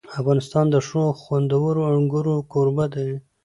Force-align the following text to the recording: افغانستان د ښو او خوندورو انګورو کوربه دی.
افغانستان 0.19 0.65
د 0.69 0.75
ښو 0.87 0.99
او 1.07 1.13
خوندورو 1.21 1.81
انګورو 1.97 2.35
کوربه 2.51 2.85
دی. 2.93 3.11